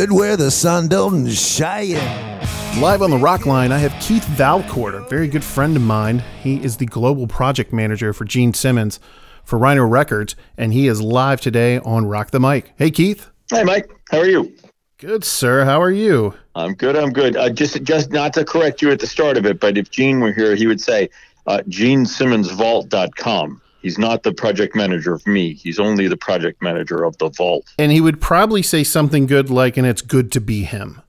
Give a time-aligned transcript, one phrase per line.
[0.00, 1.90] David, where the sun don't shine.
[2.80, 6.24] Live on the rock line, I have Keith Valcourt, a very good friend of mine.
[6.42, 8.98] He is the global project manager for Gene Simmons
[9.44, 12.72] for Rhino Records, and he is live today on Rock the Mike.
[12.76, 13.28] Hey, Keith.
[13.50, 13.90] Hey, Mike.
[14.10, 14.56] How are you?
[14.96, 15.66] Good, sir.
[15.66, 16.32] How are you?
[16.54, 16.96] I'm good.
[16.96, 17.36] I'm good.
[17.36, 20.20] Uh, just, just not to correct you at the start of it, but if Gene
[20.20, 21.10] were here, he would say
[21.46, 23.60] uh, GeneSimmonsVault.com.
[23.82, 25.54] He's not the project manager of me.
[25.54, 27.72] He's only the project manager of the vault.
[27.78, 31.00] And he would probably say something good like, and it's good to be him.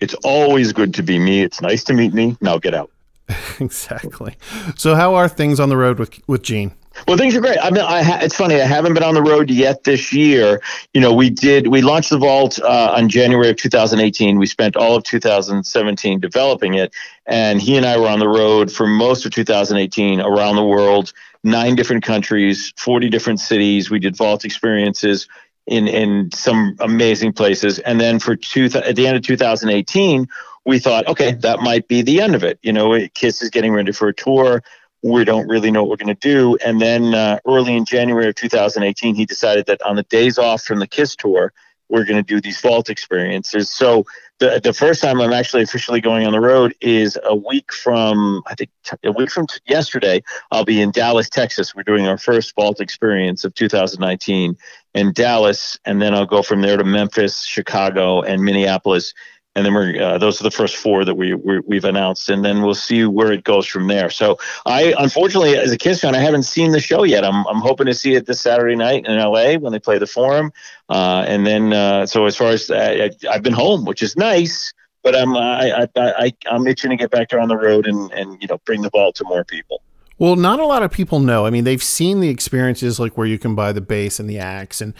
[0.00, 1.42] It's always good to be me.
[1.42, 2.36] It's nice to meet me.
[2.40, 2.90] Now get out.
[3.60, 4.36] exactly.
[4.76, 6.74] So, how are things on the road with with Gene?
[7.06, 7.58] Well, things are great.
[7.62, 8.60] I mean, I ha- it's funny.
[8.60, 10.60] I haven't been on the road yet this year.
[10.92, 11.68] You know, we did.
[11.68, 14.38] We launched the Vault uh, on January of 2018.
[14.38, 16.92] We spent all of 2017 developing it,
[17.26, 21.12] and he and I were on the road for most of 2018 around the world,
[21.42, 23.90] nine different countries, 40 different cities.
[23.90, 25.28] We did Vault experiences
[25.66, 30.26] in in some amazing places, and then for two th- at the end of 2018,
[30.64, 32.58] we thought, okay, that might be the end of it.
[32.62, 34.62] You know, Kiss is getting ready for a tour
[35.02, 36.56] we don't really know what we're going to do.
[36.64, 40.62] And then uh, early in January of 2018, he decided that on the days off
[40.62, 41.52] from the Kiss tour,
[41.88, 43.70] we're going to do these vault experiences.
[43.70, 44.04] So
[44.40, 48.42] the the first time I'm actually officially going on the road is a week from
[48.46, 48.70] I think
[49.04, 50.22] a week from t- yesterday.
[50.50, 51.74] I'll be in Dallas, Texas.
[51.74, 54.56] We're doing our first vault experience of 2019
[54.94, 59.14] in Dallas, and then I'll go from there to Memphis, Chicago, and Minneapolis
[59.56, 62.44] and then we're uh, those are the first four that we, we have announced, and
[62.44, 64.08] then we'll see where it goes from there.
[64.08, 67.24] So I unfortunately, as a Kiss fan, I haven't seen the show yet.
[67.24, 70.06] I'm I'm hoping to see it this Saturday night in LA when they play the
[70.06, 70.52] Forum,
[70.88, 74.16] uh, and then uh, so as far as uh, I, have been home, which is
[74.16, 77.86] nice, but I'm I, I, I I'm itching to get back there on the road
[77.86, 79.82] and and you know bring the ball to more people.
[80.20, 81.46] Well, not a lot of people know.
[81.46, 84.38] I mean, they've seen the experiences like where you can buy the bass and the
[84.38, 84.92] axe and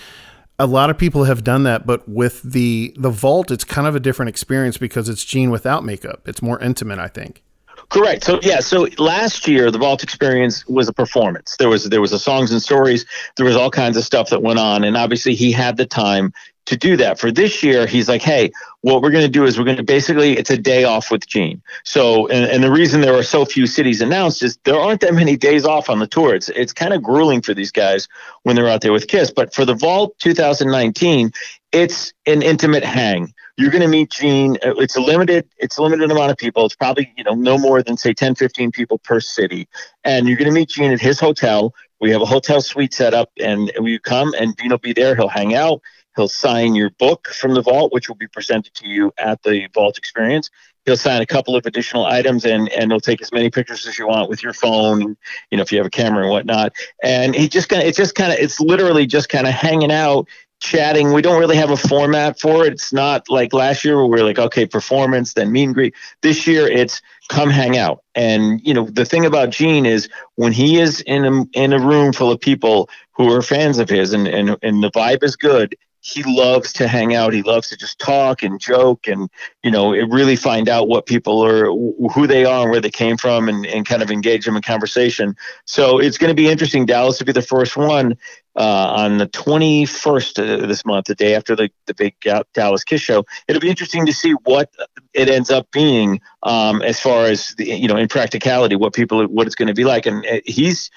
[0.61, 3.97] a lot of people have done that, but with the the vault, it's kind of
[3.97, 6.29] a different experience because it's Gene without makeup.
[6.29, 7.43] It's more intimate, I think.
[7.89, 8.25] Correct.
[8.25, 11.57] So yeah, so last year the Vault Experience was a performance.
[11.59, 13.07] There was there was a songs and stories.
[13.37, 16.33] There was all kinds of stuff that went on, and obviously he had the time
[16.71, 17.19] to do that.
[17.19, 19.83] For this year, he's like, hey, what we're going to do is we're going to
[19.83, 21.61] basically it's a day off with Gene.
[21.85, 25.13] So, and, and the reason there are so few cities announced is there aren't that
[25.13, 26.33] many days off on the tour.
[26.35, 28.09] It's it's kind of grueling for these guys
[28.45, 29.33] when they're out there with Kiss.
[29.33, 31.33] But for the Vault 2019,
[31.73, 33.35] it's an intimate hang.
[33.57, 34.57] You're going to meet Gene.
[34.63, 36.65] It's a limited it's a limited amount of people.
[36.67, 39.67] It's probably you know no more than say 10, 15 people per city,
[40.05, 41.75] and you're going to meet Gene at his hotel.
[42.01, 45.17] We have a hotel suite set up, and you come and Gene will be there.
[45.17, 45.83] He'll hang out
[46.17, 49.69] He'll sign your book from the vault, which will be presented to you at the
[49.75, 50.51] vault experience.
[50.87, 53.99] He'll sign a couple of additional items and, and he'll take as many pictures as
[53.99, 55.17] you want with your phone,
[55.51, 56.73] you know, if you have a camera and whatnot.
[57.03, 59.93] And he just kind of, it's just kind of, it's literally just kind of hanging
[59.93, 60.27] out,
[60.59, 61.13] chatting.
[61.13, 62.73] We don't really have a format for it.
[62.73, 65.95] It's not like last year where we are like, okay, performance, then meet and greet.
[66.23, 68.03] This year it's come hang out.
[68.15, 71.79] And, you know, the thing about Gene is when he is in a, in a
[71.79, 75.37] room full of people who are fans of his and, and, and the vibe is
[75.37, 77.35] good, he loves to hang out.
[77.35, 79.29] He loves to just talk and joke and,
[79.63, 83.19] you know, really find out what people are, who they are and where they came
[83.19, 85.37] from and, and kind of engage them in conversation.
[85.67, 86.87] So it's going to be interesting.
[86.87, 88.17] Dallas to be the first one
[88.57, 92.15] uh, on the 21st of this month, the day after the, the big
[92.55, 93.27] Dallas Kiss show.
[93.47, 94.73] It'll be interesting to see what
[95.13, 99.23] it ends up being um, as far as, the, you know, in practicality, what people,
[99.27, 100.07] what it's going to be like.
[100.07, 100.91] And uh, he's,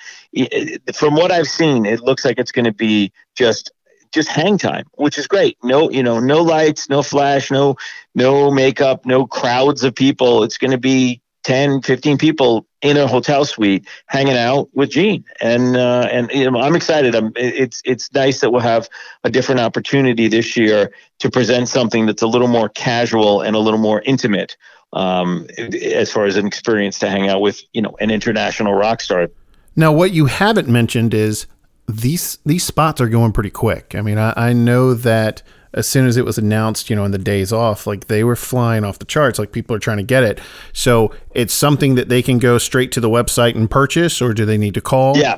[0.94, 3.72] from what I've seen, it looks like it's going to be just
[4.14, 5.58] just hang time, which is great.
[5.64, 7.76] No, you know, no lights, no flash, no
[8.16, 10.44] no makeup, no crowds of people.
[10.44, 15.26] It's going to be 10, 15 people in a hotel suite hanging out with Gene.
[15.42, 17.16] And uh, and you know, I'm excited.
[17.16, 18.88] I'm, it's it's nice that we'll have
[19.24, 23.60] a different opportunity this year to present something that's a little more casual and a
[23.60, 24.56] little more intimate
[24.94, 29.02] um, as far as an experience to hang out with, you know, an international rock
[29.02, 29.30] star.
[29.76, 31.48] Now, what you haven't mentioned is
[31.88, 33.96] these these spots are going pretty quick.
[33.96, 35.44] I mean, I, I know that
[35.74, 38.36] as soon as it was announced, you know, in the days off, like they were
[38.36, 39.40] flying off the charts.
[39.40, 40.40] Like people are trying to get it.
[40.72, 44.46] So it's something that they can go straight to the website and purchase, or do
[44.46, 45.18] they need to call?
[45.18, 45.38] Yeah.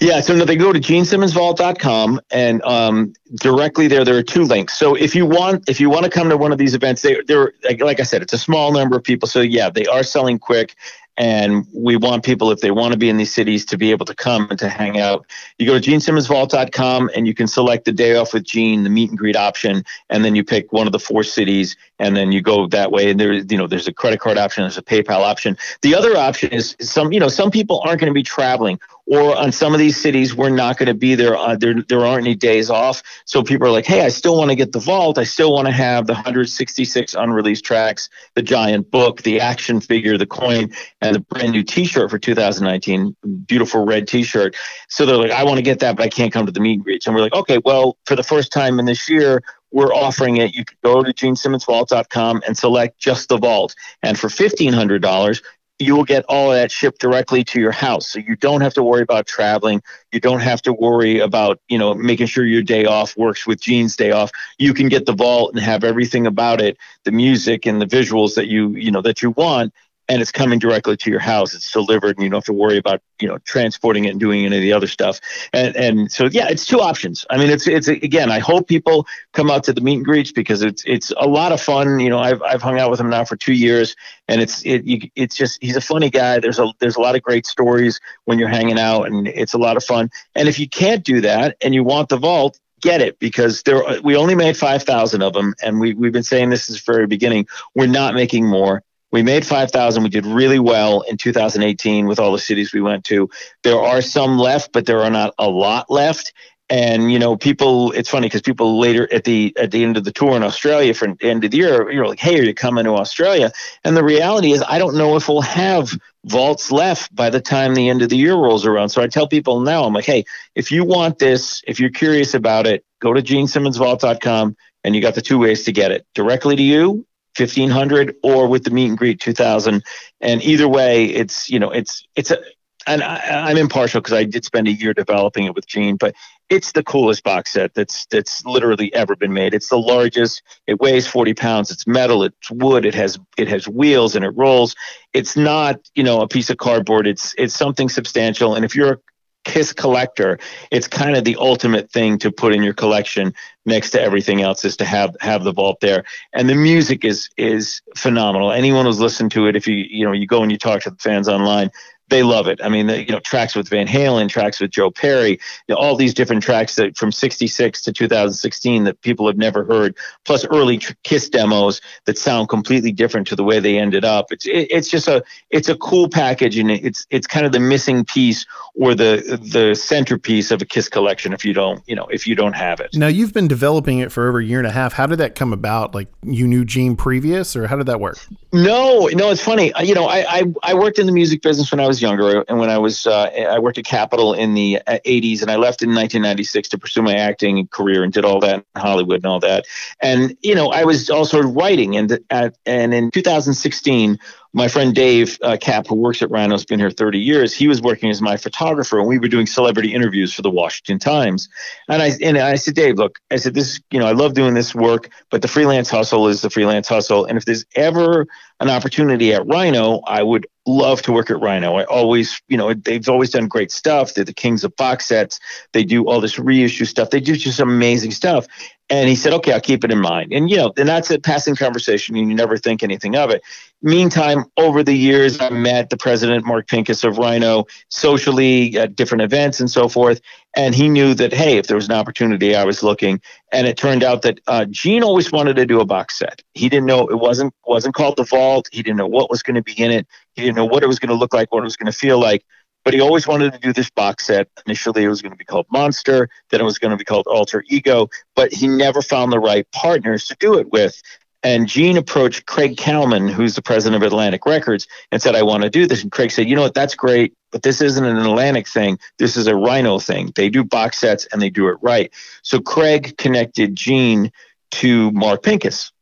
[0.00, 4.76] Yeah, so they go to genesimmonsvault.com and um, directly there there are two links.
[4.76, 7.20] So if you want if you want to come to one of these events, they
[7.28, 9.28] they're like I said, it's a small number of people.
[9.28, 10.74] So yeah, they are selling quick
[11.16, 14.06] and we want people, if they want to be in these cities, to be able
[14.06, 15.24] to come and to hang out.
[15.58, 19.10] You go to genesimmonsvault.com and you can select the day off with Gene, the meet
[19.10, 22.42] and greet option, and then you pick one of the four cities, and then you
[22.42, 23.10] go that way.
[23.10, 25.56] And there's, you know, there's a credit card option, there's a PayPal option.
[25.82, 29.36] The other option is some, you know, some people aren't going to be traveling or
[29.36, 31.36] on some of these cities, we're not going to be there.
[31.36, 31.74] Uh, there.
[31.82, 33.02] There aren't any days off.
[33.26, 35.18] So people are like, hey, I still want to get the vault.
[35.18, 40.16] I still want to have the 166 unreleased tracks, the giant book, the action figure,
[40.16, 43.14] the coin, and the brand new T-shirt for 2019,
[43.46, 44.56] beautiful red T-shirt.
[44.88, 46.74] So they're like, I want to get that, but I can't come to the meet
[46.74, 47.06] and greets.
[47.06, 50.54] And we're like, okay, well, for the first time in this year, we're offering it.
[50.54, 53.74] You can go to genesimmonsvault.com and select just the vault.
[54.02, 55.42] And for $1,500,
[55.78, 58.08] you will get all of that shipped directly to your house.
[58.08, 59.82] So you don't have to worry about traveling.
[60.12, 63.60] You don't have to worry about, you know, making sure your day off works with
[63.60, 64.30] Gene's day off.
[64.58, 68.34] You can get the vault and have everything about it, the music and the visuals
[68.36, 69.72] that you, you know, that you want
[70.08, 71.54] and it's coming directly to your house.
[71.54, 74.44] It's delivered, and you don't have to worry about you know transporting it and doing
[74.44, 75.20] any of the other stuff.
[75.52, 77.24] And and so yeah, it's two options.
[77.30, 78.30] I mean, it's it's again.
[78.30, 81.52] I hope people come out to the meet and greets because it's it's a lot
[81.52, 82.00] of fun.
[82.00, 83.96] You know, I've I've hung out with him now for two years,
[84.28, 86.38] and it's it you, it's just he's a funny guy.
[86.38, 89.58] There's a there's a lot of great stories when you're hanging out, and it's a
[89.58, 90.10] lot of fun.
[90.34, 93.82] And if you can't do that and you want the vault, get it because there
[94.02, 97.06] we only made 5000 of them and we, we've been saying this since the very
[97.06, 98.82] beginning we're not making more
[99.14, 100.02] we made 5,000.
[100.02, 103.30] We did really well in 2018 with all the cities we went to.
[103.62, 106.32] There are some left, but there are not a lot left.
[106.68, 107.92] And you know, people.
[107.92, 110.94] It's funny because people later at the at the end of the tour in Australia
[110.94, 113.52] for end of the year, you're like, "Hey, are you coming to Australia?"
[113.84, 115.90] And the reality is, I don't know if we'll have
[116.24, 118.88] vaults left by the time the end of the year rolls around.
[118.88, 120.24] So I tell people now, I'm like, "Hey,
[120.54, 125.14] if you want this, if you're curious about it, go to genesimmonsvault.com and you got
[125.14, 127.06] the two ways to get it directly to you
[127.36, 129.82] 1500 or with the meet and greet 2000
[130.20, 132.38] and either way it's you know it's it's a
[132.86, 136.14] and I, am impartial because I did spend a year developing it with Gene, but
[136.50, 139.54] it's the coolest box set that's that's literally ever been made.
[139.54, 140.42] It's the largest.
[140.66, 141.70] It weighs 40 pounds.
[141.70, 142.22] It's metal.
[142.24, 142.84] It's wood.
[142.84, 144.76] It has it has wheels and it rolls.
[145.12, 147.06] It's not you know a piece of cardboard.
[147.06, 148.54] It's it's something substantial.
[148.54, 149.00] And if you're
[149.44, 150.38] Kiss collector,
[150.70, 153.34] it's kind of the ultimate thing to put in your collection
[153.66, 156.04] next to everything else is to have have the vault there.
[156.32, 158.52] And the music is is phenomenal.
[158.52, 160.90] Anyone who's listened to it, if you you know you go and you talk to
[160.90, 161.70] the fans online,
[162.14, 162.60] they love it.
[162.62, 165.38] I mean, the, you know, tracks with Van Halen, tracks with Joe Perry, you
[165.70, 169.96] know, all these different tracks that from 66 to 2016 that people have never heard,
[170.24, 174.30] plus early tr- Kiss demos that sound completely different to the way they ended up.
[174.30, 177.58] It's it, it's just a it's a cool package and it's it's kind of the
[177.58, 178.46] missing piece
[178.76, 182.36] or the the centerpiece of a Kiss collection if you don't, you know, if you
[182.36, 182.94] don't have it.
[182.94, 184.92] Now, you've been developing it for over a year and a half.
[184.92, 185.94] How did that come about?
[185.94, 188.18] Like you knew Gene previous or how did that work?
[188.52, 189.72] No, no, it's funny.
[189.82, 192.44] You know, I I, I worked in the music business when I was was younger,
[192.48, 195.56] and when I was, uh, I worked at Capitol in the 80s, uh, and I
[195.56, 199.26] left in 1996 to pursue my acting career and did all that in Hollywood and
[199.26, 199.64] all that.
[200.00, 204.18] And you know, I was also writing, and at, and in 2016,
[204.54, 207.52] my friend Dave uh, Cap, who works at Rhino, has been here 30 years.
[207.52, 211.00] He was working as my photographer, and we were doing celebrity interviews for the Washington
[211.00, 211.48] Times.
[211.88, 214.54] And I and I said, Dave, look, I said this, you know, I love doing
[214.54, 217.24] this work, but the freelance hustle is the freelance hustle.
[217.24, 218.28] And if there's ever
[218.60, 221.74] an opportunity at Rhino, I would love to work at Rhino.
[221.76, 224.14] I always, you know, they've always done great stuff.
[224.14, 225.40] They're the kings of box sets.
[225.72, 227.10] They do all this reissue stuff.
[227.10, 228.46] They do just amazing stuff.
[228.90, 230.32] And he said, okay, I'll keep it in mind.
[230.32, 233.42] And, you know, and that's a passing conversation and you never think anything of it.
[233.80, 239.22] Meantime, over the years, I met the president, Mark Pinkus of Rhino, socially at different
[239.22, 240.20] events and so forth.
[240.54, 243.20] And he knew that, hey, if there was an opportunity, I was looking.
[243.52, 246.42] And it turned out that uh, Gene always wanted to do a box set.
[246.52, 248.68] He didn't know it wasn't wasn't called the Vault.
[248.70, 250.06] He didn't know what was going to be in it.
[250.34, 251.98] He didn't know what it was going to look like, what it was going to
[251.98, 252.44] feel like
[252.84, 254.48] but he always wanted to do this box set.
[254.66, 257.26] Initially, it was going to be called Monster, then it was going to be called
[257.26, 261.00] Alter Ego, but he never found the right partners to do it with.
[261.42, 265.62] And Gene approached Craig Kallman, who's the president of Atlantic Records, and said, I want
[265.62, 266.02] to do this.
[266.02, 266.72] And Craig said, You know what?
[266.72, 268.98] That's great, but this isn't an Atlantic thing.
[269.18, 270.32] This is a Rhino thing.
[270.34, 272.10] They do box sets and they do it right.
[272.42, 274.32] So Craig connected Gene
[274.72, 275.92] to Mark Pinkus.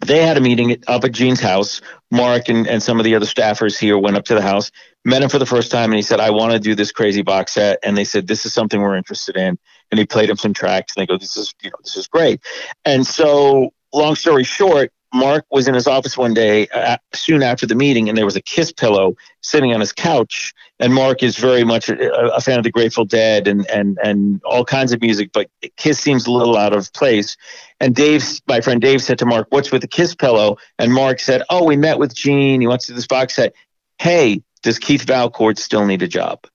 [0.00, 1.82] They had a meeting up at Gene's house.
[2.10, 4.70] Mark and, and some of the other staffers here went up to the house
[5.04, 7.22] met him for the first time and he said, I want to do this crazy
[7.22, 7.78] box set.
[7.82, 9.58] And they said, This is something we're interested in.
[9.90, 12.06] And he played him some tracks and they go, This is, you know, this is
[12.06, 12.40] great.
[12.84, 17.66] And so, long story short, Mark was in his office one day uh, soon after
[17.66, 20.54] the meeting, and there was a Kiss pillow sitting on his couch.
[20.78, 24.40] And Mark is very much a, a, fan of the Grateful Dead and and and
[24.44, 27.36] all kinds of music, but Kiss seems a little out of place.
[27.80, 31.18] And Dave, my friend Dave, said to Mark, "What's with the Kiss pillow?" And Mark
[31.18, 32.60] said, "Oh, we met with Gene.
[32.60, 33.52] He wants to do this box set.
[33.98, 36.46] Hey, does Keith Valcourt still need a job?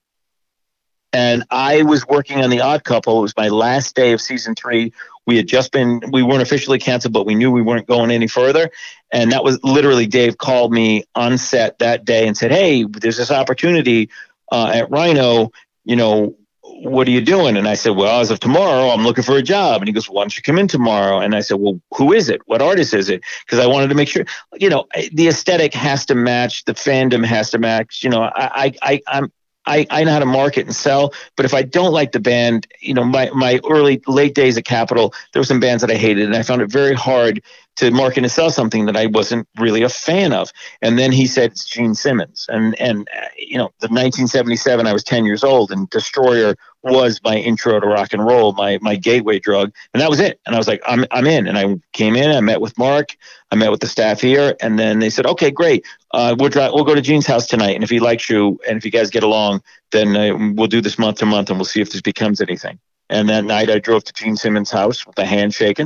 [1.13, 3.19] And I was working on The Odd Couple.
[3.19, 4.91] It was my last day of season three.
[5.25, 8.27] We had just been, we weren't officially canceled, but we knew we weren't going any
[8.27, 8.69] further.
[9.11, 13.15] And that was literally Dave called me on set that day and said, Hey, there's
[13.17, 14.09] this opportunity
[14.51, 15.51] uh, at Rhino.
[15.85, 16.35] you know,
[16.81, 17.57] what are you doing?
[17.57, 19.81] And I said, well, as of tomorrow, I'm looking for a job.
[19.81, 21.19] And he goes, why don't you come in tomorrow?
[21.19, 22.41] And I said, well, who is it?
[22.45, 23.21] What artist is it?
[23.45, 27.25] Because I wanted to make sure, you know, the aesthetic has to match, the fandom
[27.25, 28.03] has to match.
[28.03, 29.31] You know, I, I, I'm,
[29.65, 32.67] I, I know how to market and sell, but if I don't like the band,
[32.81, 35.95] you know, my, my early, late days at Capitol, there were some bands that I
[35.95, 37.41] hated, and I found it very hard
[37.77, 40.51] to market and sell something that I wasn't really a fan of.
[40.81, 42.45] And then he said, it's Gene Simmons.
[42.49, 46.55] And, and uh, you know, the 1977, I was 10 years old, and Destroyer
[46.85, 50.39] was my intro to rock and roll, my my gateway drug, and that was it.
[50.45, 51.47] And I was like, I'm I'm in.
[51.47, 53.17] And I came in, I met with Mark,
[53.51, 56.73] I met with the staff here, and then they said, okay, great, uh, we'll drive,
[56.73, 59.09] we'll go to Gene's house tonight, and if he likes you, and if you guys
[59.09, 62.01] get along, then uh, we'll do this month to month, and we'll see if this
[62.01, 62.79] becomes anything.
[63.09, 65.79] And that night, I drove to Gene Simmons' house with a handshake,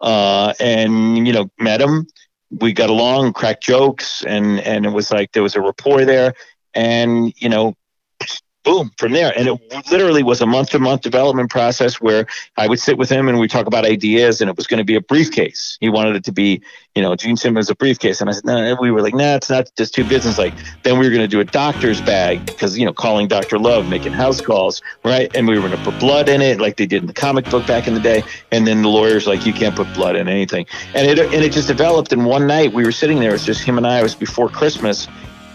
[0.00, 2.06] uh, and you know, met him.
[2.50, 6.34] We got along, cracked jokes, and and it was like there was a rapport there.
[6.74, 7.74] And you know,
[8.68, 9.32] boom from there.
[9.34, 12.26] And it literally was a month to month development process where
[12.58, 14.84] i would sit with him and we talk about ideas and it was going to
[14.84, 15.78] be a briefcase.
[15.80, 16.60] He wanted it to be
[16.94, 18.20] you know gene simmons a briefcase.
[18.20, 18.80] And i said no nah.
[18.80, 20.36] we were like nah it's not just too business.
[20.36, 23.58] Like then we were going to do a doctor's bag because you know calling dr
[23.58, 25.34] love making house calls right?
[25.34, 27.48] And we were going to put blood in it like they did in the comic
[27.48, 28.22] book back in the day.
[28.52, 30.66] And then the lawyers like you can't put blood in anything.
[30.94, 32.74] And it and it just developed and one night.
[32.74, 33.30] We were sitting there.
[33.30, 34.00] It was just him and i.
[34.00, 35.08] It was before christmas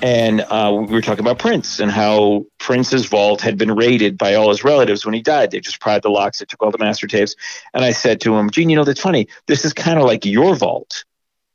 [0.04, 4.36] and uh, we were talking about Prince and how Prince's vault had been raided by
[4.36, 5.50] all his relatives when he died.
[5.50, 7.36] They just pried the locks, they took all the master tapes.
[7.74, 9.30] And I said to him, Gene, you know, that's funny.
[9.48, 11.06] This is kind of like your vault.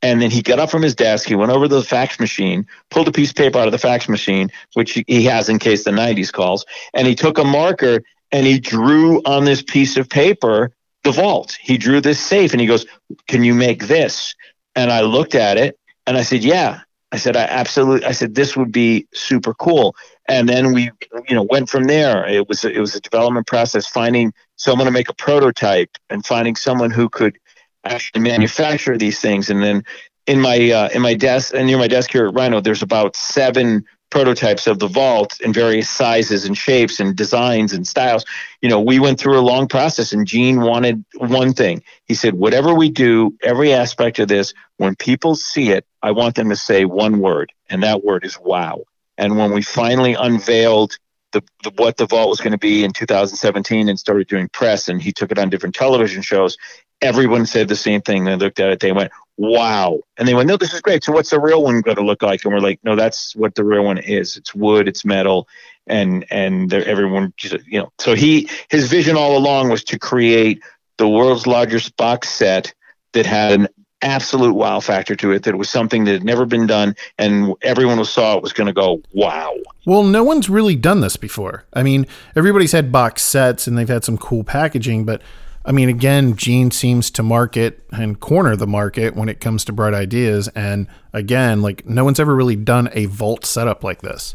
[0.00, 2.66] And then he got up from his desk, he went over to the fax machine,
[2.90, 5.84] pulled a piece of paper out of the fax machine, which he has in case
[5.84, 6.64] the 90s calls,
[6.94, 8.02] and he took a marker
[8.32, 10.72] and he drew on this piece of paper
[11.04, 11.58] the vault.
[11.60, 12.86] He drew this safe and he goes,
[13.26, 14.34] Can you make this?
[14.74, 16.80] And I looked at it and I said, Yeah.
[17.10, 19.96] I said, I absolutely, I said, this would be super cool.
[20.28, 20.90] And then we,
[21.26, 22.26] you know, went from there.
[22.28, 26.54] It was, it was a development process, finding someone to make a prototype and finding
[26.54, 27.38] someone who could
[27.84, 29.48] actually manufacture these things.
[29.48, 29.84] And then
[30.26, 33.16] in my, uh, in my desk and near my desk here at Rhino, there's about
[33.16, 38.24] seven prototypes of the vault in various sizes and shapes and designs and styles.
[38.62, 41.82] You know, we went through a long process and Gene wanted one thing.
[42.06, 46.36] He said, whatever we do, every aspect of this, when people see it, I want
[46.36, 48.84] them to say one word, and that word is wow.
[49.16, 50.96] And when we finally unveiled
[51.32, 54.88] the, the, what the vault was going to be in 2017 and started doing press
[54.88, 56.56] and he took it on different television shows
[57.02, 60.00] everyone said the same thing they looked at it they went wow.
[60.18, 61.02] And they went no this is great.
[61.02, 62.44] So what's the real one going to look like?
[62.44, 64.36] And we're like no that's what the real one is.
[64.36, 65.48] It's wood it's metal
[65.86, 67.32] and and everyone
[67.66, 67.92] you know.
[67.98, 70.62] So he his vision all along was to create
[70.98, 72.74] the world's largest box set
[73.12, 73.68] that had an
[74.02, 77.54] absolute wow factor to it that it was something that had never been done and
[77.62, 79.54] everyone who saw it was going to go wow.
[79.86, 81.64] Well no one's really done this before.
[81.72, 85.22] I mean everybody's had box sets and they've had some cool packaging but
[85.68, 89.72] i mean again gene seems to market and corner the market when it comes to
[89.72, 94.34] bright ideas and again like no one's ever really done a vault setup like this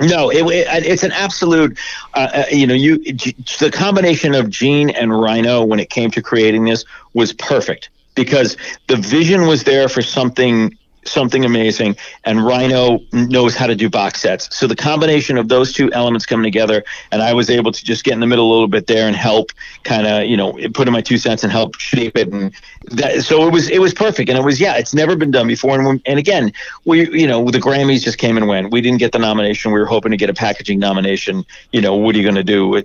[0.00, 1.78] no, it, it, it's an absolute.
[2.14, 6.20] Uh, uh you know, you the combination of Gene and Rhino when it came to
[6.20, 6.84] creating this
[7.14, 8.56] was perfect because
[8.88, 14.20] the vision was there for something something amazing and rhino knows how to do box
[14.20, 14.54] sets.
[14.56, 18.04] So the combination of those two elements coming together and i was able to just
[18.04, 19.50] get in the middle a little bit there and help
[19.82, 22.52] kind of you know put in my two cents and help shape it and
[22.84, 25.46] that so it was it was perfect and it was yeah it's never been done
[25.46, 26.52] before and, and again
[26.84, 28.70] we you know the grammys just came and went.
[28.70, 29.72] We didn't get the nomination.
[29.72, 31.44] We were hoping to get a packaging nomination.
[31.72, 32.76] You know what are you going to do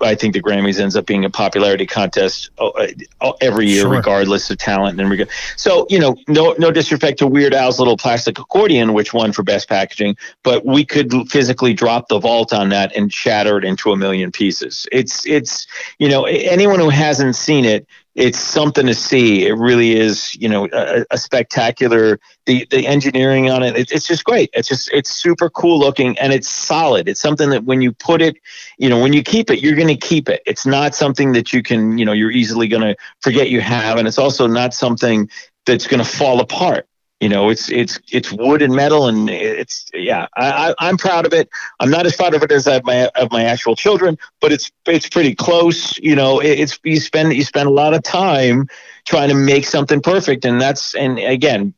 [0.00, 2.70] i think the grammys ends up being a popularity contest uh,
[3.20, 3.90] uh, every year sure.
[3.90, 7.96] regardless of talent and reg- so you know no no disrespect to weird Al's little
[7.96, 12.70] plastic accordion, which won for best packaging, but we could physically drop the vault on
[12.70, 14.86] that and shatter it into a million pieces.
[14.90, 15.66] It's it's
[15.98, 17.86] you know anyone who hasn't seen it,
[18.18, 19.46] it's something to see.
[19.46, 22.18] It really is you know a, a spectacular.
[22.46, 24.50] The the engineering on it, it, it's just great.
[24.52, 27.08] It's just it's super cool looking and it's solid.
[27.08, 28.36] It's something that when you put it,
[28.78, 30.42] you know, when you keep it, you're going to keep it.
[30.46, 33.98] It's not something that you can you know you're easily going to forget you have,
[33.98, 35.28] and it's also not something
[35.64, 36.88] that's going to fall apart
[37.20, 41.26] you know it's it's it's wood and metal and it's yeah I, I am proud
[41.26, 41.48] of it.
[41.80, 44.70] I'm not as proud of it as of my of my actual children but it's
[44.86, 48.68] it's pretty close you know it, it's you spend you spend a lot of time
[49.04, 51.74] trying to make something perfect and that's and again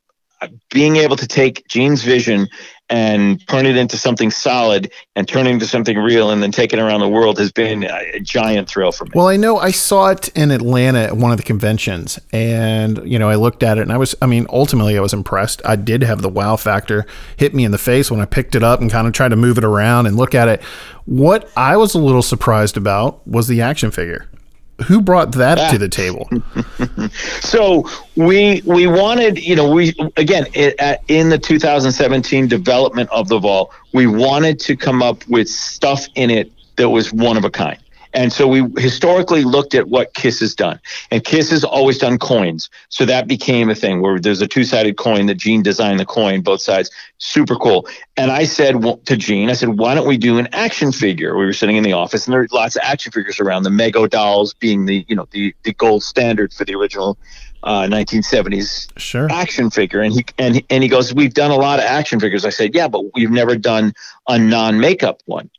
[0.71, 2.49] being able to take Gene's vision
[2.89, 6.73] and turn it into something solid and turn it into something real and then take
[6.73, 9.13] it around the world has been a, a giant thrill for me.
[9.15, 13.19] Well, I know I saw it in Atlanta at one of the conventions and, you
[13.19, 15.63] know, I looked at it and I was, I mean, ultimately I was impressed.
[15.65, 17.07] I did have the wow factor
[17.37, 19.37] hit me in the face when I picked it up and kind of tried to
[19.37, 20.61] move it around and look at it.
[21.05, 24.27] What I was a little surprised about was the action figure
[24.87, 26.29] who brought that to the table?
[27.41, 33.29] so we we wanted, you know, we again it, uh, in the 2017 development of
[33.29, 37.45] the vault, we wanted to come up with stuff in it that was one of
[37.45, 37.79] a kind.
[38.13, 40.81] And so we historically looked at what Kiss has done.
[41.11, 42.69] And Kiss has always done coins.
[42.89, 46.07] So that became a thing where there's a two sided coin that Gene designed the
[46.07, 46.91] coin, both sides.
[47.19, 47.87] Super cool.
[48.17, 51.37] And I said to Gene, I said, why don't we do an action figure?
[51.37, 53.71] We were sitting in the office and there were lots of action figures around, the
[53.71, 57.17] Mego dolls being the, you know, the, the gold standard for the original
[57.63, 59.31] uh, 1970s sure.
[59.31, 62.45] action figure, and he and and he goes, "We've done a lot of action figures."
[62.45, 63.93] I said, "Yeah, but we've never done
[64.29, 65.51] a non-makeup one."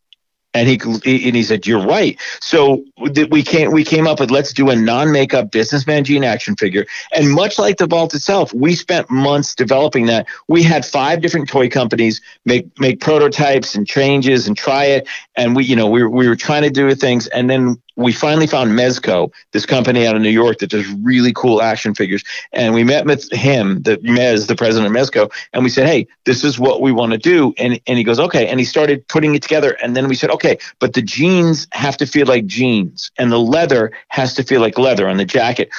[0.53, 2.83] And he and he said, "You're right." So
[3.29, 6.85] we came we came up with let's do a non-makeup businessman Gene action figure.
[7.13, 10.27] And much like the vault itself, we spent months developing that.
[10.49, 15.07] We had five different toy companies make make prototypes and changes and try it.
[15.37, 18.47] And we you know we we were trying to do things, and then we finally
[18.47, 22.23] found Mezco, this company out of New York that does really cool action figures.
[22.51, 26.07] And we met with him, the Mez, the president of Mezco, and we said, Hey,
[26.25, 27.53] this is what we want to do.
[27.57, 28.47] And, and he goes, Okay.
[28.47, 29.77] And he started putting it together.
[29.81, 33.39] And then we said, Okay, but the jeans have to feel like jeans and the
[33.39, 35.69] leather has to feel like leather on the jacket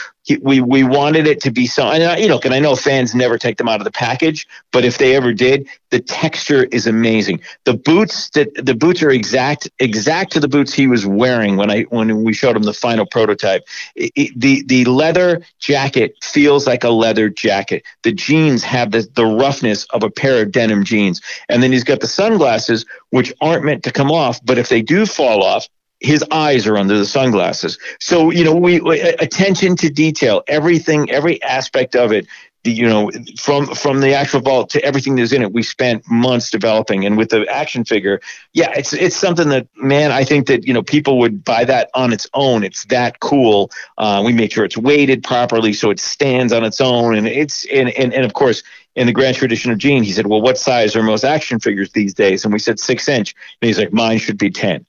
[0.43, 3.15] we we wanted it to be so and I, you know and I know fans
[3.15, 6.87] never take them out of the package but if they ever did the texture is
[6.87, 7.43] amazing.
[7.65, 11.71] The boots that the boots are exact exact to the boots he was wearing when
[11.71, 13.63] I when we showed him the final prototype.
[13.95, 17.85] It, it, the the leather jacket feels like a leather jacket.
[18.05, 21.21] The jeans have the the roughness of a pair of denim jeans.
[21.51, 24.81] And then he's got the sunglasses which aren't meant to come off but if they
[24.81, 25.69] do fall off
[26.03, 27.79] his eyes are under the sunglasses.
[28.01, 28.81] So, you know, we,
[29.19, 32.27] attention to detail, everything, every aspect of it,
[32.65, 36.49] you know, from from the actual vault to everything that's in it, we spent months
[36.51, 37.05] developing.
[37.05, 38.21] And with the action figure,
[38.53, 41.91] yeah, it's it's something that man, I think that you know people would buy that
[41.95, 42.63] on its own.
[42.63, 43.73] It's that cool.
[43.99, 47.67] Uh, we make sure it's weighted properly so it stands on its own, and it's
[47.67, 48.63] and and, and of course
[48.95, 51.91] in the grand tradition of Gene, he said, "Well, what size are most action figures
[51.91, 54.87] these days?" And we said six inch, and he's like, "Mine should be 10.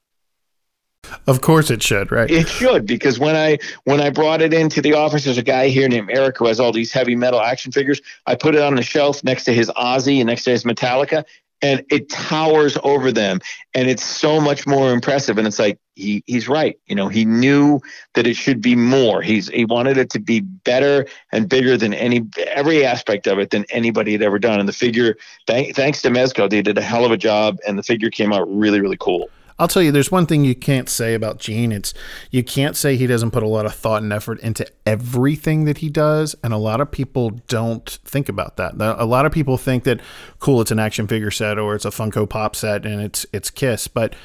[1.27, 2.29] Of course it should, right?
[2.29, 5.69] It should because when I when I brought it into the office, there's a guy
[5.69, 8.01] here named Eric who has all these heavy metal action figures.
[8.25, 11.23] I put it on the shelf next to his Ozzy and next to his Metallica,
[11.61, 13.39] and it towers over them,
[13.73, 15.37] and it's so much more impressive.
[15.37, 16.77] And it's like he he's right.
[16.87, 17.79] You know, he knew
[18.15, 19.21] that it should be more.
[19.21, 23.49] He's he wanted it to be better and bigger than any every aspect of it
[23.51, 24.59] than anybody had ever done.
[24.59, 25.15] And the figure,
[25.47, 28.33] thank, thanks to Mezco, they did a hell of a job, and the figure came
[28.33, 29.29] out really really cool.
[29.59, 31.71] I'll tell you, there's one thing you can't say about Gene.
[31.71, 31.93] It's
[32.31, 35.79] you can't say he doesn't put a lot of thought and effort into everything that
[35.79, 38.73] he does, and a lot of people don't think about that.
[38.79, 39.99] A lot of people think that
[40.39, 43.49] cool, it's an action figure set or it's a Funko Pop set and it's it's
[43.49, 44.15] Kiss, but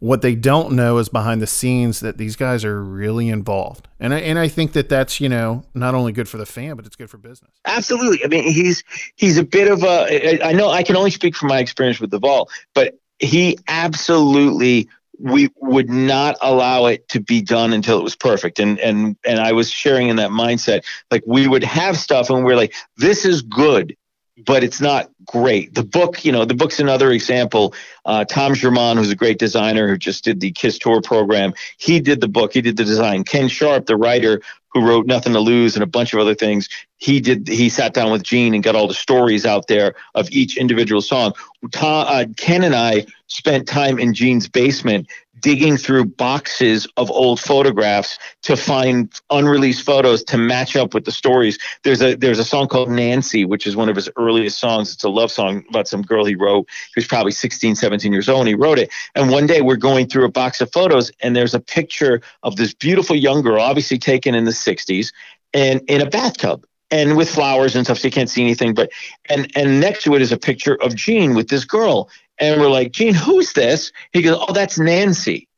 [0.00, 4.14] what they don't know is behind the scenes that these guys are really involved, and
[4.14, 6.86] I, and I think that that's you know not only good for the fan, but
[6.86, 7.50] it's good for business.
[7.64, 8.24] Absolutely.
[8.24, 8.84] I mean, he's
[9.16, 10.44] he's a bit of a.
[10.44, 14.88] I know I can only speak from my experience with the vault, but he absolutely
[15.20, 18.60] we would not allow it to be done until it was perfect.
[18.60, 22.44] And and and I was sharing in that mindset like we would have stuff and
[22.44, 23.96] we're like this is good
[24.44, 25.74] but it's not great.
[25.74, 27.74] The book, you know, the book's another example.
[28.04, 32.00] Uh, Tom Jermann, who's a great designer who just did the Kiss Tour program, he
[32.00, 33.24] did the book, he did the design.
[33.24, 34.40] Ken Sharp, the writer
[34.72, 37.48] who wrote Nothing to Lose and a bunch of other things, he did.
[37.48, 41.00] He sat down with Gene and got all the stories out there of each individual
[41.00, 41.32] song.
[41.72, 45.08] Tom, uh, Ken and I spent time in Gene's basement
[45.40, 51.12] digging through boxes of old photographs to find unreleased photos to match up with the
[51.12, 51.58] stories.
[51.84, 54.92] There's a there's a song called Nancy, which is one of his earliest songs.
[54.92, 56.68] It's a love song about some girl he wrote.
[56.94, 58.90] He was probably 16, 17 years old and he wrote it.
[59.14, 62.56] And one day we're going through a box of photos and there's a picture of
[62.56, 65.12] this beautiful young girl, obviously taken in the 60s,
[65.54, 68.74] and in a bathtub and with flowers and stuff, so you can't see anything.
[68.74, 68.90] But
[69.28, 72.70] and and next to it is a picture of Gene with this girl, and we're
[72.70, 73.92] like, Gene, who's this?
[74.12, 75.48] He goes, Oh, that's Nancy.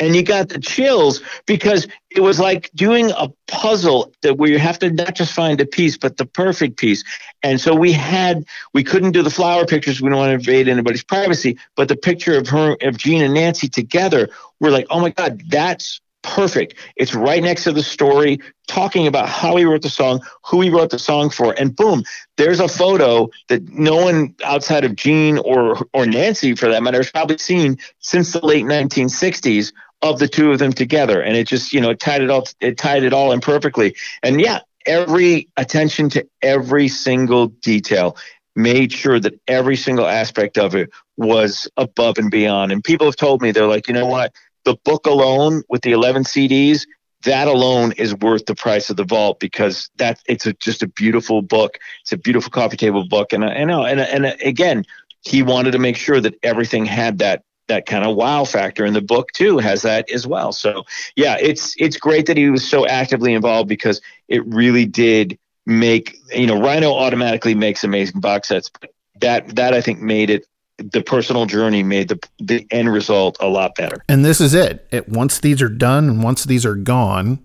[0.00, 4.58] And you got the chills because it was like doing a puzzle that where you
[4.58, 7.02] have to not just find a piece, but the perfect piece.
[7.42, 10.00] And so we had, we couldn't do the flower pictures.
[10.00, 13.34] We don't want to invade anybody's privacy, but the picture of her, of Gene and
[13.34, 14.28] Nancy together,
[14.60, 16.74] we're like, oh my God, that's perfect.
[16.96, 20.70] It's right next to the story, talking about how he wrote the song, who he
[20.70, 22.02] wrote the song for, and boom,
[22.36, 26.98] there's a photo that no one outside of Gene or or Nancy, for that matter,
[26.98, 31.46] has probably seen since the late 1960s of the two of them together, and it
[31.46, 33.94] just you know it tied it all it tied it all in perfectly.
[34.22, 38.16] And yeah, every attention to every single detail
[38.56, 42.72] made sure that every single aspect of it was above and beyond.
[42.72, 44.32] And people have told me they're like, you know what
[44.68, 46.86] the book alone with the 11 CDs,
[47.24, 50.86] that alone is worth the price of the vault because that it's a, just a
[50.86, 51.78] beautiful book.
[52.02, 54.84] It's a beautiful coffee table book, and I know, and and again,
[55.22, 58.94] he wanted to make sure that everything had that that kind of wow factor, and
[58.94, 60.52] the book too has that as well.
[60.52, 60.84] So
[61.16, 66.18] yeah, it's it's great that he was so actively involved because it really did make
[66.34, 70.46] you know Rhino automatically makes amazing box sets, but that that I think made it
[70.78, 74.02] the personal journey made the the end result a lot better.
[74.08, 74.86] And this is it.
[74.90, 75.08] it.
[75.08, 77.44] Once these are done and once these are gone,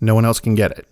[0.00, 0.86] no one else can get it.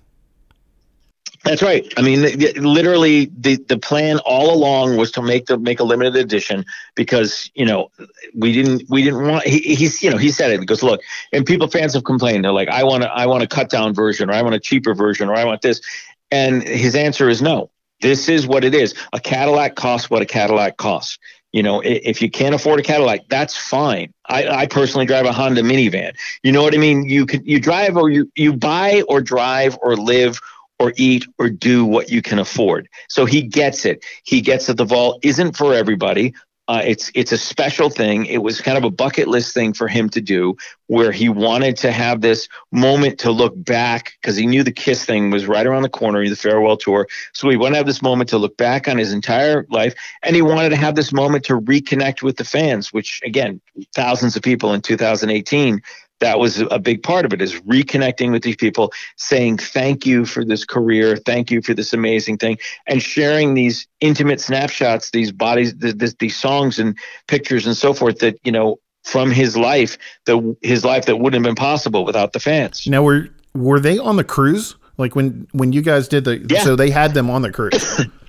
[1.44, 1.92] That's right.
[1.99, 2.23] I mean,
[2.57, 7.51] literally, the the plan all along was to make the make a limited edition because
[7.55, 7.90] you know
[8.35, 11.03] we didn't we didn't want he, he's you know he said it because look
[11.35, 13.92] and people fans have complained they're like I want to I want a cut down
[13.92, 15.83] version or I want a cheaper version or I want this
[16.31, 17.70] and his answer is no
[18.01, 21.18] this is what it is a Cadillac costs what a Cadillac costs
[21.55, 24.12] you know, if you can't afford a Cadillac, that's fine.
[24.27, 26.17] I, I personally drive a Honda minivan.
[26.43, 27.05] You know what I mean?
[27.09, 30.40] You can you drive or you you buy or drive or live
[30.81, 32.88] or eat or do what you can afford.
[33.09, 34.05] So he gets it.
[34.25, 36.35] He gets that the vault isn't for everybody.
[36.66, 38.24] Uh, it's it's a special thing.
[38.24, 41.77] It was kind of a bucket list thing for him to do, where he wanted
[41.79, 45.66] to have this moment to look back because he knew the Kiss thing was right
[45.66, 47.07] around the corner, the farewell tour.
[47.35, 50.35] So he wanted to have this moment to look back on his entire life, and
[50.35, 53.61] he wanted to have this moment to reconnect with the fans, which again,
[53.94, 55.83] thousands of people in 2018
[56.20, 60.24] that was a big part of it is reconnecting with these people saying thank you
[60.24, 65.33] for this career thank you for this amazing thing and sharing these intimate snapshots these
[65.33, 65.74] bodies
[66.18, 66.96] these songs and
[67.29, 71.44] pictures and so forth that you know from his life the his life that wouldn't
[71.44, 72.87] have been possible without the fans.
[72.87, 74.74] Now were were they on the cruise?
[74.96, 76.62] Like when when you guys did the yeah.
[76.62, 78.07] so they had them on the cruise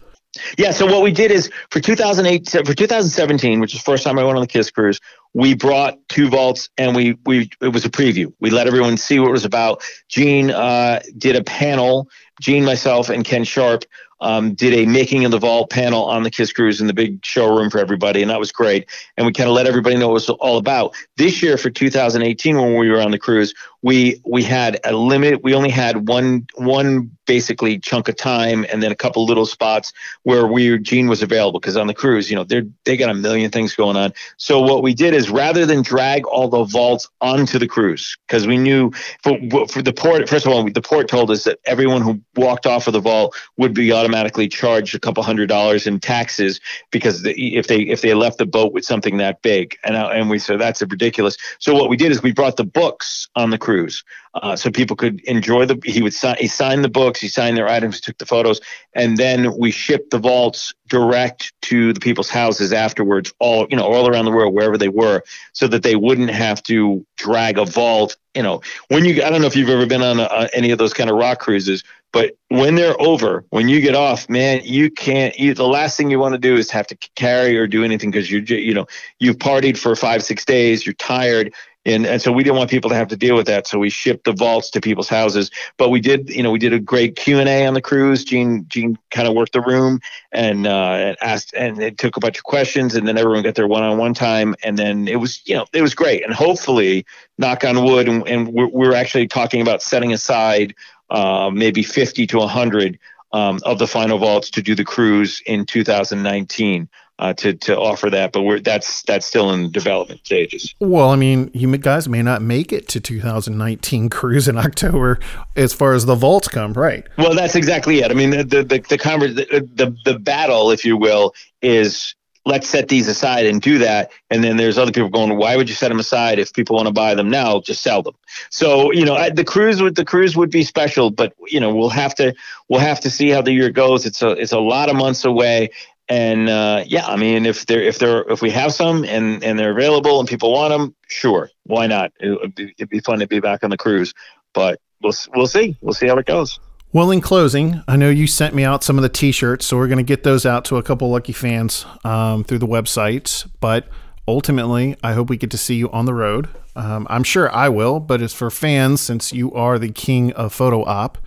[0.58, 4.20] Yeah, so what we did is for 2008 for 2017, which is the first time
[4.20, 5.00] I went on the Kiss cruise,
[5.34, 8.34] we brought two vaults and we we it was a preview.
[8.40, 9.84] We let everyone see what it was about.
[10.08, 12.10] Gene uh, did a panel.
[12.42, 13.86] Gene, myself, and Ken Sharp
[14.26, 17.24] um, did a making of the vault panel on the Kiss Cruise in the big
[17.24, 18.90] showroom for everybody, and that was great.
[19.18, 20.96] And we kind of let everybody know what it was all about.
[21.16, 25.44] This year for 2018, when we were on the cruise, we we had a limit.
[25.44, 29.94] We only had one one basically chunk of time, and then a couple little spots
[30.24, 33.14] where we Gene was available because on the cruise, you know, they they got a
[33.14, 34.12] million things going on.
[34.38, 38.48] So what we did is rather than drag all the vaults onto the cruise, because
[38.48, 42.02] we knew for for the port, first of all, the port told us that everyone
[42.02, 44.15] who walked off of the vault would be automatically
[44.48, 46.60] charged a couple hundred dollars in taxes
[46.92, 50.10] because the, if they if they left the boat with something that big, and uh,
[50.14, 51.38] and we said that's ridiculous.
[51.60, 54.96] So what we did is we brought the books on the cruise, uh, so people
[54.96, 55.80] could enjoy the.
[55.84, 56.36] He would sign.
[56.40, 57.20] He signed the books.
[57.20, 58.02] He signed their items.
[58.02, 58.60] Took the photos,
[58.94, 63.86] and then we shipped the vaults direct to the people's houses afterwards, all you know,
[63.86, 65.24] all around the world, wherever they were,
[65.54, 68.18] so that they wouldn't have to drag a vault.
[68.36, 70.78] You know, when you I don't know if you've ever been on a, any of
[70.78, 74.92] those kind of rock cruises, but when they're over, when you get off, man, you
[74.92, 75.38] can't.
[75.40, 78.12] You, the last thing you want to do is have to carry or do anything
[78.12, 78.88] because you're, you know
[79.20, 81.54] you've partied for five six days, you're tired
[81.86, 83.68] and and so we didn't want people to have to deal with that.
[83.68, 85.52] So we shipped the vaults to people's houses.
[85.78, 88.24] But we did you know we did a great q&a on the cruise.
[88.24, 90.00] Gene gene kind of worked the room
[90.32, 93.68] and uh, asked and it took a bunch of questions and then everyone got their
[93.68, 94.56] one-on-one time.
[94.64, 96.24] And then it was you know it was great.
[96.24, 97.06] And hopefully
[97.38, 100.74] knock on wood and, and we're, we're actually talking about setting aside
[101.10, 102.98] uh, maybe 50 to 100
[103.32, 108.10] um, of the final vaults to do the cruise in 2019 uh, to to offer
[108.10, 110.76] that, but we're that's that's still in development stages.
[110.80, 115.20] Well, I mean, you guys may not make it to 2019 cruise in October
[115.56, 117.08] as far as the vaults come, right?
[117.18, 118.12] Well, that's exactly it.
[118.12, 122.16] I mean, the the the the, conver- the, the, the battle, if you will, is
[122.46, 124.12] let's set these aside and do that.
[124.30, 126.88] And then there's other people going, why would you set them aside if people want
[126.88, 127.60] to buy them now?
[127.62, 128.14] Just sell them.
[128.50, 131.90] So you know, the cruise would the cruise would be special, but you know, we'll
[131.90, 132.34] have to
[132.70, 134.06] we'll have to see how the year goes.
[134.06, 135.70] It's a it's a lot of months away,
[136.08, 139.58] and uh, yeah, I mean, if they're if they're if we have some and and
[139.58, 142.12] they're available and people want them, sure, why not?
[142.20, 144.14] It would be, it'd be fun to be back on the cruise,
[144.54, 145.76] but we'll we'll see.
[145.82, 146.60] We'll see how it goes.
[146.94, 149.90] Well, in closing, I know you sent me out some of the T-shirts, so we're
[149.90, 153.46] going to get those out to a couple lucky fans um, through the website.
[153.60, 153.90] But
[154.30, 156.48] ultimately, I hope we get to see you on the road.
[156.74, 160.54] Um, I'm sure I will, but as for fans, since you are the king of
[160.54, 161.18] photo op,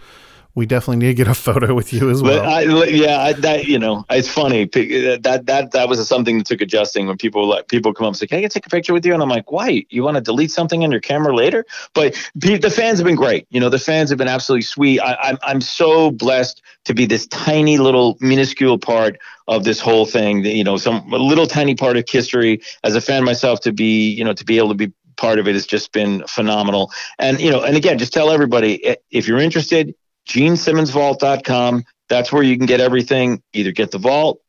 [0.59, 2.45] we definitely need to get a photo with you as well.
[2.45, 6.61] I, yeah, I, that you know, it's funny that that that was something that took
[6.61, 9.07] adjusting when people like people come up and say, "Can I take a picture with
[9.07, 9.85] you?" And I'm like, "Why?
[9.89, 13.47] You want to delete something on your camera later?" But the fans have been great.
[13.51, 15.01] You know, the fans have been absolutely sweet.
[15.01, 19.17] I, I'm I'm so blessed to be this tiny little minuscule part
[19.47, 20.45] of this whole thing.
[20.45, 22.61] You know, some a little tiny part of history.
[22.83, 25.47] As a fan myself, to be you know to be able to be part of
[25.47, 26.91] it has just been phenomenal.
[27.21, 29.95] And you know, and again, just tell everybody if you're interested,
[30.29, 31.85] genesimmonsvault.com.
[32.09, 33.43] That's where you can get everything.
[33.53, 34.41] Either get the vault,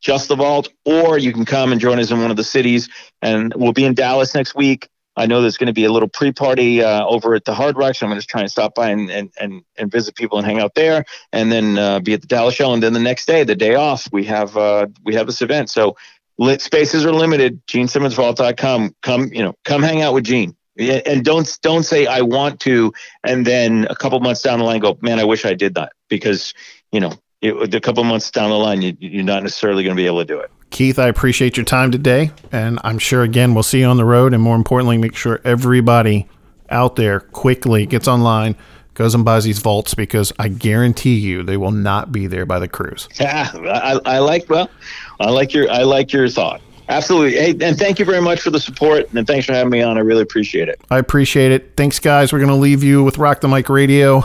[0.00, 2.88] just the vault, or you can come and join us in one of the cities.
[3.22, 4.88] And we'll be in Dallas next week.
[5.16, 7.96] I know there's going to be a little pre-party uh, over at the Hard Rock,
[7.96, 10.46] so I'm going to try and stop by and, and, and, and visit people and
[10.46, 12.72] hang out there, and then uh, be at the Dallas show.
[12.72, 15.68] And then the next day, the day off, we have uh, we have this event.
[15.68, 15.96] So
[16.38, 17.60] lit spaces are limited.
[17.66, 18.94] GeneSimmonsVault.com.
[19.02, 22.92] Come, you know, come hang out with Gene and don't don't say I want to,
[23.24, 25.92] and then a couple months down the line go, man, I wish I did that
[26.08, 26.54] because
[26.92, 27.12] you know
[27.42, 30.20] it, a couple months down the line you, you're not necessarily going to be able
[30.20, 30.50] to do it.
[30.70, 34.04] Keith, I appreciate your time today, and I'm sure again we'll see you on the
[34.04, 36.28] road, and more importantly, make sure everybody
[36.70, 38.56] out there quickly gets online,
[38.94, 42.58] goes and buys these vaults because I guarantee you they will not be there by
[42.58, 43.08] the cruise.
[43.18, 44.70] Yeah, I, I like well,
[45.18, 46.60] I like your I like your thought.
[46.90, 47.38] Absolutely.
[47.38, 49.12] Hey, and thank you very much for the support.
[49.12, 49.96] And thanks for having me on.
[49.96, 50.80] I really appreciate it.
[50.90, 51.76] I appreciate it.
[51.76, 52.32] Thanks, guys.
[52.32, 54.24] We're going to leave you with Rock the Mike Radio.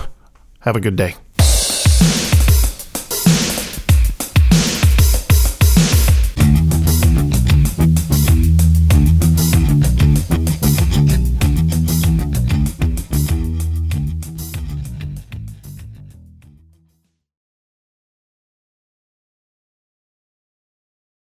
[0.62, 1.16] Have a good day.